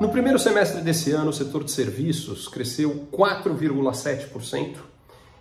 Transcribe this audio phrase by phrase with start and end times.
[0.00, 4.76] No primeiro semestre desse ano, o setor de serviços cresceu 4,7%.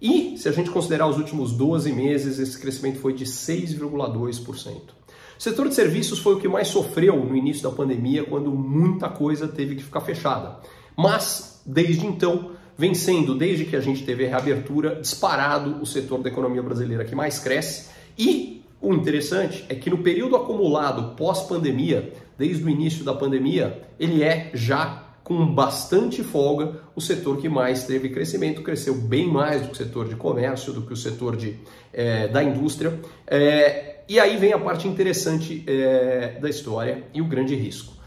[0.00, 4.98] E, se a gente considerar os últimos 12 meses, esse crescimento foi de 6,2%.
[5.38, 9.08] O setor de serviços foi o que mais sofreu no início da pandemia, quando muita
[9.08, 10.58] coisa teve que ficar fechada.
[10.96, 16.22] Mas, desde então, vem sendo, desde que a gente teve a reabertura, disparado o setor
[16.22, 17.88] da economia brasileira que mais cresce.
[18.16, 24.22] E o interessante é que no período acumulado pós-pandemia, desde o início da pandemia, ele
[24.22, 29.68] é já com bastante folga o setor que mais teve crescimento, cresceu bem mais do
[29.68, 31.56] que o setor de comércio, do que o setor de,
[31.92, 32.98] é, da indústria.
[33.26, 37.97] É, e aí vem a parte interessante é, da história e o grande risco.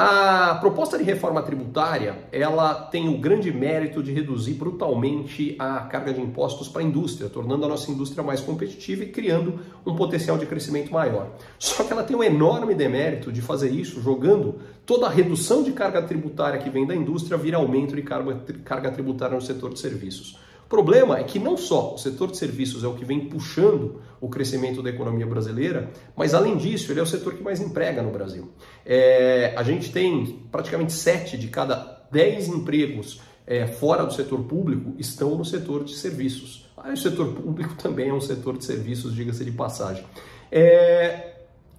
[0.00, 6.14] A proposta de reforma tributária, ela tem o grande mérito de reduzir brutalmente a carga
[6.14, 10.38] de impostos para a indústria, tornando a nossa indústria mais competitiva e criando um potencial
[10.38, 11.32] de crescimento maior.
[11.58, 15.72] Só que ela tem um enorme demérito de fazer isso jogando toda a redução de
[15.72, 19.80] carga tributária que vem da indústria vira aumento de carga, carga tributária no setor de
[19.80, 20.38] serviços.
[20.68, 24.02] O problema é que não só o setor de serviços é o que vem puxando
[24.20, 28.02] o crescimento da economia brasileira, mas além disso, ele é o setor que mais emprega
[28.02, 28.50] no Brasil.
[28.84, 34.94] É, a gente tem praticamente 7 de cada 10 empregos é, fora do setor público
[34.98, 36.68] estão no setor de serviços.
[36.76, 40.04] Ah, o setor público também é um setor de serviços, diga-se de passagem.
[40.52, 41.32] É,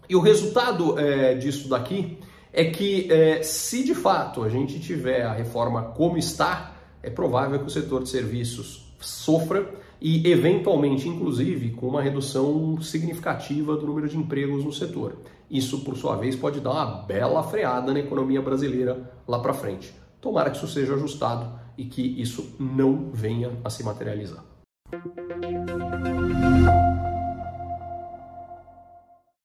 [0.09, 2.17] e o resultado é, disso daqui
[2.51, 7.59] é que, é, se de fato a gente tiver a reforma como está, é provável
[7.59, 9.69] que o setor de serviços sofra
[10.01, 15.17] e, eventualmente, inclusive, com uma redução significativa do número de empregos no setor.
[15.49, 19.93] Isso, por sua vez, pode dar uma bela freada na economia brasileira lá para frente.
[20.21, 24.43] Tomara que isso seja ajustado e que isso não venha a se materializar.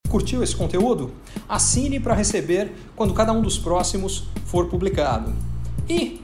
[0.09, 1.13] Curtiu esse conteúdo?
[1.49, 5.33] Assine para receber quando cada um dos próximos for publicado.
[5.89, 6.24] E